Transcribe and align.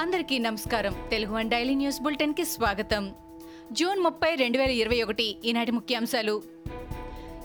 అందరికీ 0.00 0.38
నమస్కారం. 0.38 1.08
Telugu 1.10 1.34
one 1.34 1.50
daily 1.50 1.74
news 1.74 2.00
బులెటిన్కి 2.00 2.44
స్వాగతం. 2.44 3.14
జూన్ 3.72 4.00
ముప్పై 4.00 4.34
రెండు 4.34 4.58
వేల 4.58 4.70
ఇరవై 4.70 5.02
ఒకటి 5.02 5.36
ఈనాటి 5.44 5.72
ముఖ్యాంశాలు. 5.72 6.42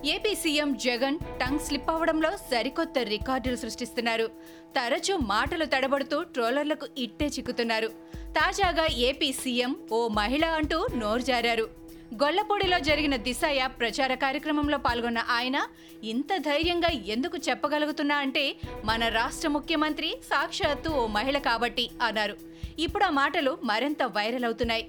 AP 0.06 0.36
CM 0.36 0.78
Jagan 0.78 1.20
tongue 1.20 1.60
slip 1.60 1.90
అవడంలో 1.90 2.32
సరికొత్త 2.32 2.94
రికార్డులు 3.00 3.56
సృష్టిస్తున్నారు. 3.56 4.28
తరచూ 4.76 5.18
మాటలు 5.18 5.66
తడబడుతూ 5.66 6.24
ట్రోలర్లకు 6.24 6.88
ఇట్టే 6.98 7.26
చిక్కుతున్నారు. 7.26 7.88
తాజాగా 8.16 8.86
ఏపీ 8.86 9.32
సీఎం 9.32 9.76
ఓ 9.92 10.08
మహిళ 10.08 10.46
అంటూ 10.46 10.88
నోరు 10.96 11.22
జారారు. 11.22 11.85
గొల్లపూడిలో 12.14 12.80
జరిగిన 12.80 13.16
దిశ 13.16 13.42
యాప్ 13.52 13.80
ప్రచార 13.80 14.16
కార్యక్రమంలో 14.16 14.78
పాల్గొన్న 14.78 15.24
ఆయన 15.30 15.68
ఇంత 16.04 16.38
ధైర్యంగా 16.38 16.88
ఎందుకు 16.88 17.38
చెప్పగలుగుతున్నా 17.38 18.16
అంటే 18.16 18.56
మన 18.86 19.08
రాష్ట్ర 19.08 19.48
ముఖ్యమంత్రి 19.48 20.18
సాక్షాత్తు 20.30 20.90
ఓ 20.90 21.08
మహిళ 21.08 21.38
కాబట్టి 21.38 21.90
అన్నారు. 22.02 22.36
ఇప్పుడు 22.80 23.04
ఆ 23.04 23.10
మాటలు 23.10 23.58
మరింత 23.64 24.04
వైరల్ 24.04 24.44
అవుతున్నాయి. 24.44 24.86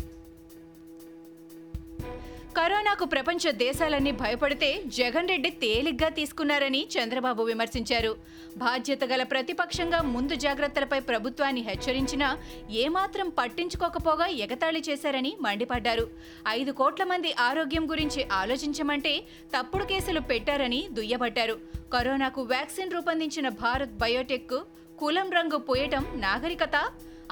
కరోనాకు 2.57 3.05
ప్రపంచ 3.05 3.51
దేశాలన్నీ 3.53 4.13
భయపడితే 4.13 4.83
జగన్ 4.87 5.29
రెడ్డి 5.29 5.51
తేలిగ్గా 5.51 6.09
తీసుకున్నారని 6.09 6.89
చంద్రబాబు 6.95 7.43
విమర్శించారు. 7.43 8.17
బాధ్యత 8.57 9.05
గల 9.05 9.23
ప్రతిపక్షంగా 9.23 10.03
ముందు 10.03 10.35
జాగ్రత్తలపై 10.35 11.01
ప్రభుత్వాన్ని 11.01 11.61
హెచ్చరించినా 11.61 12.39
ఏమాత్రం 12.71 13.29
పట్టించుకోకపోగా 13.29 14.27
ఎగతాళి 14.27 14.83
చేశారని 14.89 15.37
మండిపడ్డారు. 15.41 16.09
ఐదు 16.49 16.73
కోట్ల 16.73 17.05
మంది 17.05 17.35
ఆరోగ్యం 17.41 17.91
గురించి 17.91 18.27
ఆలోచించమంటే 18.33 19.19
తప్పుడు 19.57 19.85
కేసులు 19.85 20.21
పెట్టారని 20.21 20.89
దుయ్యబట్టారు. 20.91 21.59
కరోనాకు 21.93 22.43
వ్యాక్సిన్ 22.43 22.93
రూపొందించిన 22.93 23.49
భారత్ 23.49 23.91
బయోటెక్ 23.91 24.59
కులం 24.99 25.31
రంగు 25.31 25.57
పోయటం 25.57 26.07
నాగరికత? 26.15 26.77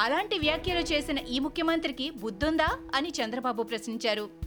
అలాంటి 0.01 0.39
వ్యాఖ్యలు 0.39 0.81
చేసిన 0.81 1.19
ఈ 1.19 1.39
ముఖ్యమంత్రికి 1.39 2.11
బుద్ధుందా 2.11 2.71
అని 2.95 3.09
చంద్రబాబు 3.09 3.63
ప్రశ్నించారు. 3.63 4.44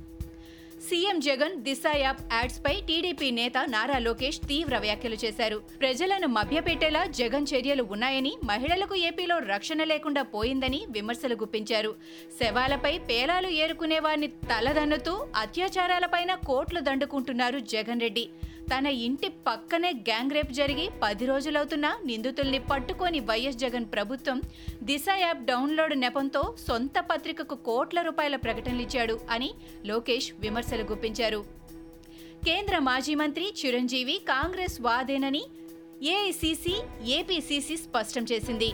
CM 0.86 1.18
Jagan 1.26 1.56
Disha 1.66 1.84
app 1.98 2.20
ads 2.34 2.60
పై 2.66 2.74
టీడీపీ 2.88 3.28
నేత 3.38 3.58
నారా 3.74 3.98
లోకేష్ 4.00 4.40
తీవ్ర 4.50 4.76
వ్యాఖ్యలు 4.84 5.18
చేశారు. 5.24 5.58
ప్రజలను 5.82 6.28
మభ్యపెట్టేలా 6.28 7.02
జగన్ 7.20 7.48
చర్యలు 7.52 7.84
ఉన్నాయని 7.96 8.34
మహిళలకు 8.50 8.96
ఏపీలో 9.10 9.38
రక్షణ 9.54 9.84
లేకుండా 9.92 10.24
పోయిందని 10.34 10.82
విమర్శలు 10.98 11.36
గుప్పించారు. 11.36 11.92
శవాలపై 12.40 12.94
పేలాలు 13.10 13.48
ఏరుకునే 13.64 14.00
వారిని 14.00 14.30
తలదన్నుతూ 14.52 15.16
అత్యాచారాలపైన 15.44 16.34
కోట్లు 16.50 16.82
దండుకుంటున్నారు 16.90 17.60
జగన్ 17.76 18.04
రెడ్డి. 18.06 18.26
తన 18.72 18.88
ఇంటి 19.06 19.28
పక్కనే 19.48 19.90
గ్యాంగ్ 20.08 20.34
రేప్ 20.34 20.52
జరిగి 20.52 20.86
పది 21.04 21.26
రోజులవుతున్నా 21.26 21.92
నిందితుల్ని 22.06 22.60
పట్టుకొని 22.72 23.20
వైఎస్ 23.20 23.60
జగన్ 23.64 23.86
ప్రభుత్వం 23.94 24.42
దిశ 24.84 25.06
యాప్ 25.20 25.46
డౌన్లోడ్ 25.46 25.96
నెపంతో 26.00 26.42
సొంత 26.68 27.00
పత్రికకు 27.12 27.56
కోట్ల 27.68 28.02
రూపాయల 28.02 28.36
ప్రకటనలిచ్చాడు 28.36 29.16
అని 29.30 29.50
లోకేష్ 29.86 30.28
విమర్శలు 30.40 30.84
గుప్పించారు. 30.84 31.42
కేంద్ర 32.46 32.78
మాజీ 32.90 33.16
మంత్రి 33.16 33.54
చిరంజీవి 33.62 34.18
కాంగ్రెస్ 34.34 34.78
వాదేనని 34.82 35.44
ఏఐసిసి 36.14 36.76
ఏపీసీసీ 37.18 37.78
స్పష్టం 37.78 38.26
చేసింది. 38.32 38.70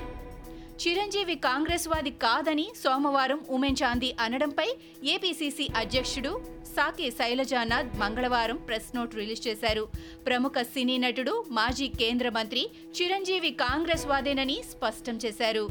చిరంజీవి 0.81 1.35
కాంగ్రెస్ 1.35 1.87
వాది 1.87 2.11
కాదని 2.23 2.65
సోమవారం 2.83 3.39
ఉమెన్ 3.49 3.77
చాందీ 3.83 4.09
అనడంపై 4.19 4.67
ఏపీసీసీ 5.03 5.67
అధ్యక్షుడు 5.75 6.31
సాకి 6.75 7.07
శైలజానాథ్ 7.11 7.91
మంగళవారం 7.99 8.55
ప్రెస్ 8.55 8.89
నోట్ 8.95 9.15
రిలీజ్ 9.15 9.47
చేశారు. 9.47 9.83
ప్రముఖ 10.25 10.53
సినీ 10.73 10.97
నటుడు 10.97 11.45
మాజీ 11.51 11.87
కేంద్ర 11.87 12.29
మంత్రి 12.29 12.63
చిరంజీవి 13.01 13.51
కాంగ్రెస్ 13.65 14.05
వాదేనని 14.07 14.57
స్పష్టం 14.71 15.17
చేశారు. 15.25 15.65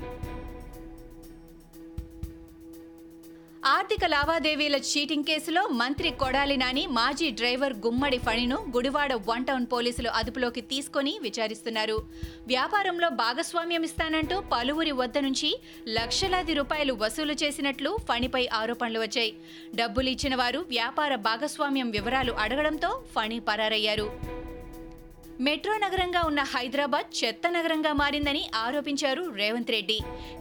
ఆర్థిక 3.70 4.04
లావాదేవీల 4.04 4.76
చీటింగ్ 4.76 5.24
కేసులో 5.24 5.66
మంత్రి 5.80 6.10
కొడాలి 6.10 6.56
నాని 6.56 6.86
మాజీ 6.86 7.30
డ్రైవర్ 7.30 7.74
గుమ్మడి 7.84 8.18
ఫణిను 8.18 8.56
గుడివాడ 8.76 9.12
వన్ 9.28 9.44
టౌన్ 9.46 9.66
పోలీసులు 9.72 10.08
అదుపులోకి 10.08 10.60
తీసుకొని 10.60 11.12
విచారిస్తున్నారు. 11.22 11.96
వ్యాపారంలో 12.46 13.08
భాగస్వామ్యం 13.22 13.82
ఇస్తానంటూ 13.82 14.40
పలువురి 14.52 14.92
వద్ద 14.92 15.18
నుంచి 15.18 15.50
లక్షలాది 15.88 16.54
రూపాయలు 16.54 16.92
వసూలు 16.92 17.32
చేసినట్లు 17.32 17.96
ఫణిపై 18.08 18.48
ఆరోపణలు 18.52 19.00
వచ్చాయి. 19.00 19.32
డబ్బులు 19.74 20.08
ఇచ్చిన 20.08 20.34
వారు 20.34 20.58
వ్యాపార 20.58 21.14
భాగస్వామ్యం 21.14 21.90
వివరాలు 21.90 22.32
అడగడంతో 22.32 23.02
ఫణి 23.14 23.40
పరారయ్యారు. 23.40 24.41
మెట్రో 25.44 25.74
నగరంగా 25.82 26.20
ఉన్న 26.28 26.40
హైదరాబాద్ 26.52 27.08
చెత్త 27.18 27.50
నగరంగా 27.54 27.92
మారిందని 28.00 28.42
ఆరోపించారు 28.62 29.22
రేవంత్ 29.38 29.70
రెడ్డి. 29.74 29.96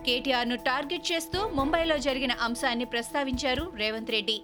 కేటీఆర్ను 0.06 0.56
టార్గెట్ 0.68 1.06
చేస్తూ 1.12 1.40
ముంబైలో 1.58 1.96
జరిగిన 2.06 2.34
అంశాన్ని 2.48 2.86
ప్రస్తావించారు 2.94 3.64
రేవంత్ 3.82 4.12
రెడ్డి. 4.16 4.36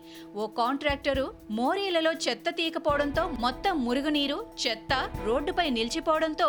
ఓ 0.41 0.46
కాంట్రాక్టరు 0.59 1.25
మోరీలలో 1.57 2.13
చెత్త 2.25 2.53
తీయకపోవడంతో 2.59 3.23
మొత్తం 3.46 3.73
మురుగునీరు 3.88 4.38
చెత్త 4.63 4.94
రోడ్డుపై 5.25 5.67
నిలిచిపోవడంతో 5.78 6.47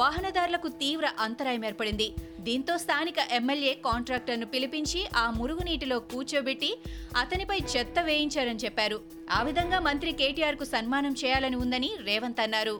వాహనదారులకు 0.00 0.70
తీవ్ర 0.82 1.08
అంతరాయం 1.26 1.66
ఏర్పడింది. 1.70 2.08
దీంతో 2.48 2.76
స్థానిక 2.84 3.18
ఎమ్మెల్యే 3.40 3.74
కాంట్రాక్టర్ను 3.88 4.48
పిలిపించి 4.54 5.02
ఆ 5.22 5.26
మురుగునీటిలో 5.40 5.98
కూర్చోబెట్టి 6.12 6.70
అతనిపై 7.16 7.58
చెత్త 7.74 7.98
వేయించారని 8.10 8.64
చెప్పారు. 8.66 9.00
ఆ 9.38 9.42
విధంగా 9.50 9.80
మంత్రి 9.88 10.12
కేటీఆర్కు 10.22 10.68
సన్మానం 10.74 11.14
చేయాలని 11.24 11.58
ఉందని 11.64 11.92
రేవంత్ 12.08 12.42
అన్నారు. 12.46 12.78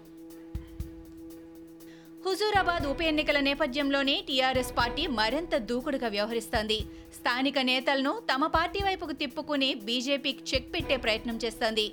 హుజూరాబాద్ 2.24 2.84
ఉప 2.88 3.00
ఎన్నికల 3.10 3.38
నేపథ్యంలోనే 3.46 4.14
టీఆర్ఎస్ 4.28 4.72
పార్టీ 4.78 5.04
మరింత 5.18 5.54
దూకుడుగా 5.68 6.08
వ్యవహరిస్తోంది. 6.14 6.76
స్థానిక 7.18 7.58
నేతలను 7.68 8.12
తమ 8.30 8.46
పార్టీ 8.56 8.80
వైపుకు 8.86 9.14
తిప్పుకుని 9.22 9.70
బీజేపీకి 9.86 10.42
చెక్ 10.50 10.68
పెట్టే 10.74 10.96
ప్రయత్నం 11.04 11.38
చేస్తోంది. 11.44 11.86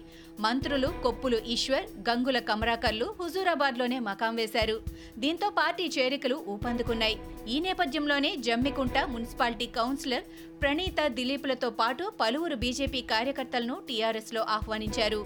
మంత్రులు 0.46 0.90
కొప్పులు 1.06 1.40
ఈశ్వర్ 1.56 1.88
గంగుల 2.10 2.40
కమరాకర్లు 2.50 3.08
హుజూరాబాద్లోనే 3.22 4.00
మకాం 4.10 4.36
వేశారు. 4.42 4.78
దీంతో 5.24 5.50
పార్టీ 5.62 5.88
చేరికలు 5.98 6.40
ఊపందుకున్నాయి. 6.56 7.18
ఈ 7.54 7.58
నేపథ్యంలోనే 7.70 8.34
జమ్మికుంట 8.50 8.98
మున్సిపాలిటీ 9.16 9.70
కౌన్సిలర్ 9.80 10.30
ప్రణీత 10.62 11.08
దిలీపులతో 11.20 11.72
పాటు 11.82 12.06
పలువురు 12.22 12.58
బీజేపీ 12.66 13.02
కార్యకర్తలను 13.16 13.78
టీఆర్ఎస్లో 13.90 14.44
ఆహ్వానించారు. 14.58 15.24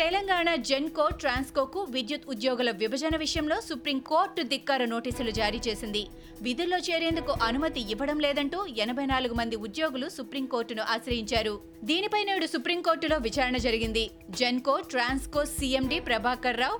తెలంగాణ 0.00 0.48
జెన్కో 0.68 1.04
ట్రాన్స్కోకు 1.20 1.80
విద్యుత్ 1.92 2.26
ఉద్యోగుల 2.32 2.70
విభజన 2.80 3.14
విషయంలో 3.22 3.56
సుప్రీంకోర్టు 3.68 4.42
ధిక్కార 4.50 4.82
నోటీసులు 4.92 5.30
జారీ 5.38 5.60
చేసింది. 5.66 6.02
విధుల్లో 6.46 6.78
చేరేందుకు 6.88 7.32
అనుమతి 7.46 7.82
ఇవ్వడం 7.92 8.18
లేదంటూ 8.26 8.58
ఎనభై 8.84 9.06
నాలుగు 9.12 9.34
మంది 9.40 9.56
ఉద్యోగులు 9.66 10.08
సుప్రీంకోర్టును 10.16 10.84
ఆశ్రయించారు. 10.94 11.54
దీనిపై 11.90 12.22
నేడు 12.30 12.48
సుప్రీంకోర్టులో 12.54 13.18
విచారణ 13.26 13.56
జరిగింది. 13.66 14.04
Genco 14.40 14.74
Transco 14.92 15.44
CMD 15.56 16.00
Prabhakar 16.08 16.60
Rao 16.64 16.78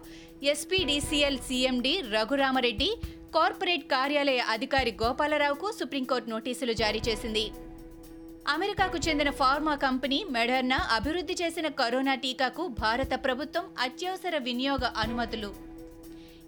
SPDCL 0.55 1.43
CMD 1.51 1.95
Raghurama Reddy 2.17 2.91
corporate 3.37 3.87
కార్యాలయ 3.95 4.43
అధికారి 4.57 4.95
గోపాలరావుకు 5.05 5.71
సుప్రీంకోర్టు 5.79 6.31
నోటీసులు 6.35 6.75
జారీ 6.83 7.03
చేసింది. 7.09 7.47
అమెరికాకు 8.49 8.99
చెందిన 9.09 9.31
ఫార్మా 9.31 9.75
కంపెనీ 9.75 10.25
మెడర్నా 10.31 10.89
అభివృద్ధి 10.91 11.37
చేసిన 11.43 11.69
కరోనా 11.69 12.15
టీకాకు 12.15 12.67
భారత 12.67 13.25
ప్రభుత్వం 13.25 13.65
అత్యవసర 13.79 14.39
వినియోగ 14.39 14.93
అనుమతులు. 14.97 15.55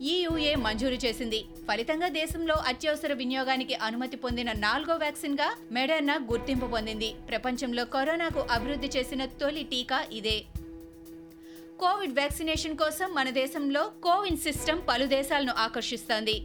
ఈయుఏ 0.03 0.55
మంజూరు 0.55 0.95
చేసింది. 0.95 1.45
ఫలితంగా 1.69 2.09
దేశంలో 2.09 2.55
అత్యవసర 2.55 3.13
వినియోగానికి 3.13 3.75
అనుమతి 3.75 4.17
పొందిన 4.17 4.53
నాలుగో 4.53 4.95
వ్యాక్సిన్గా 4.95 5.57
మెడర్నా 5.73 6.15
గుర్తింపు 6.15 6.67
పొందింది. 6.67 7.15
ప్రపంచంలో 7.29 7.85
కరోనాకు 7.85 8.41
అభివృద్ధి 8.51 8.87
చేసిన 8.87 9.25
తొలి 9.25 9.63
టీకా 9.63 10.05
ఇదే. 10.13 10.45
కోవిడ్ 11.81 12.15
వ్యాక్సినేషన్ 12.15 12.77
కోసం 12.77 13.15
మన 13.15 13.31
దేశంలో 13.31 13.93
కోవిన్ 14.03 14.37
సిస్టమ్ 14.37 14.81
పలు 14.89 15.07
దేశాలను 15.07 15.53
ఆకర్షిస్తోంది. 15.59 16.43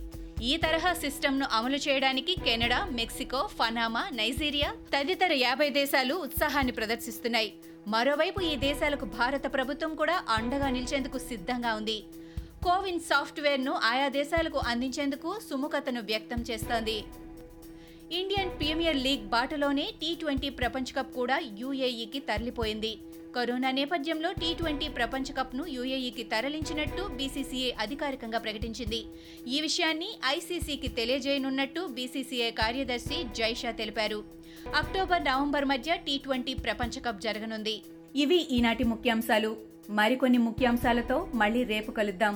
ఈ 0.50 0.54
తరహా 0.58 0.92
సిస్టమ్ను 0.94 1.46
అమలు 1.58 1.78
చేయడానికి 1.84 2.34
కెనడా 2.46 2.80
మెక్సికో 2.98 3.42
ఫనామా 3.58 4.02
నైజీరియా 4.14 4.70
తదితర 4.94 5.34
యాభై 5.34 5.68
దేశాలు 5.78 6.16
ఉత్సాహాన్ని 6.26 6.74
ప్రదర్శిస్తున్నాయి. 6.78 7.50
మరోవైపు 7.88 8.40
ఈ 8.52 8.56
దేశాలకు 8.56 9.06
భారత 9.20 9.46
ప్రభుత్వం 9.54 9.92
కూడా 10.02 10.16
అండగా 10.30 10.70
నిలిచేందుకు 10.70 11.18
సిద్ధంగా 11.30 11.72
ఉంది. 11.80 11.98
కోవిన్ 12.66 13.02
సాఫ్ట్వేర్ను 13.10 13.74
ఆయా 13.92 14.08
దేశాలకు 14.20 14.60
అందించేందుకు 14.72 15.32
సుముఖతను 15.50 16.02
వ్యక్తం 16.12 16.42
చేస్తోంది. 16.50 16.98
ఇండియన్ 18.20 18.52
ప్రీమియర్ 18.58 18.98
లీగ్ 18.98 19.24
బాటలోనే 19.34 19.86
టీ 20.02 20.10
ట్వంటీ 20.20 20.50
ప్రపంచ 20.50 20.90
కప్ 20.98 21.14
కూడా 21.16 21.38
యూఏఈకి 21.60 22.20
తరలిపోయింది. 22.20 22.92
కరోనా 23.36 23.72
నేపథ్యంలో 23.72 24.32
టీ 24.32 24.54
ట్వంటీ 24.54 24.88
ప్రపంచ 24.98 25.32
కప్ను 25.38 25.64
యూఏఈకి 25.76 26.24
తరలించినట్టు 26.24 27.04
బీసీసీఐ 27.18 27.72
అధికారికంగా 27.86 28.40
ప్రకటించింది. 28.40 29.02
ఈ 29.48 29.62
విషయాన్ని 29.62 30.10
ఐసీసీకి 30.36 30.88
తెలియజేయనున్నట్టు 30.88 31.88
బీసీసీఐ 31.98 32.52
కార్యదర్శి 32.62 33.24
జైషా 33.36 33.72
తెలిపారు. 33.72 34.24
అక్టోబర్ 34.76 35.24
నవంబర్ 35.24 35.66
మధ్య 35.66 35.98
టీ 36.08 36.18
ట్వంటీ 36.18 36.54
ప్రపంచ 36.54 37.00
కప్ 37.00 37.22
జరగనుంది. 37.22 37.76
ఇవి 38.16 38.42
ఈనాటి 38.58 38.84
ముఖ్యాంశాలు. 38.94 39.58
మరికొన్ని 39.90 40.38
ముఖ్యాంశాలతో 40.48 41.18
మళ్ళీ 41.34 41.64
రేపు 41.64 41.92
కలుద్దాం. 41.92 42.36